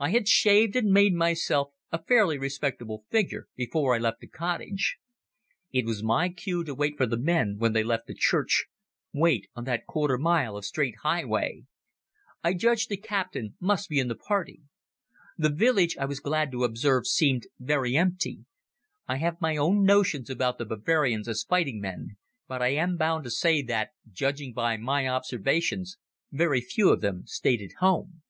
I 0.00 0.10
had 0.10 0.26
shaved 0.26 0.74
and 0.74 0.90
made 0.90 1.14
myself 1.14 1.68
a 1.92 2.02
fairly 2.02 2.36
respectable 2.36 3.04
figure 3.10 3.46
before 3.54 3.94
I 3.94 3.98
left 3.98 4.18
the 4.18 4.26
cottage. 4.26 4.96
It 5.70 5.84
was 5.86 6.02
my 6.02 6.30
cue 6.30 6.64
to 6.64 6.74
wait 6.74 6.96
for 6.96 7.06
the 7.06 7.16
men 7.16 7.58
when 7.58 7.72
they 7.72 7.84
left 7.84 8.08
the 8.08 8.14
church, 8.14 8.66
wait 9.14 9.46
on 9.54 9.62
that 9.66 9.86
quarter 9.86 10.18
mile 10.18 10.56
of 10.56 10.64
straight 10.64 10.96
highway. 11.04 11.62
I 12.42 12.54
judged 12.54 12.88
the 12.88 12.96
captain 12.96 13.54
must 13.60 13.88
be 13.88 14.00
in 14.00 14.08
the 14.08 14.16
party. 14.16 14.62
The 15.38 15.54
village, 15.54 15.96
I 15.96 16.06
was 16.06 16.18
glad 16.18 16.50
to 16.50 16.64
observe, 16.64 17.06
seemed 17.06 17.46
very 17.60 17.94
empty. 17.96 18.44
I 19.06 19.18
have 19.18 19.40
my 19.40 19.56
own 19.56 19.84
notions 19.84 20.28
about 20.28 20.58
the 20.58 20.66
Bavarians 20.66 21.28
as 21.28 21.44
fighting 21.44 21.80
men, 21.80 22.16
but 22.48 22.60
I 22.60 22.70
am 22.70 22.96
bound 22.96 23.22
to 23.26 23.30
say 23.30 23.62
that, 23.62 23.90
judging 24.10 24.54
by 24.54 24.76
my 24.76 25.06
observations, 25.06 25.98
very 26.32 26.60
few 26.60 26.90
of 26.90 27.00
them 27.00 27.24
stayed 27.26 27.62
at 27.62 27.78
home. 27.78 28.22